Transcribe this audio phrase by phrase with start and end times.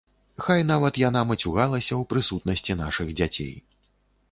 [0.45, 3.53] Хай нават яна мацюгалася ў прысутнасці нашых дзяцей.